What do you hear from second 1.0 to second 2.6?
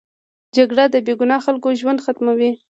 بې ګناه خلکو ژوند ختموي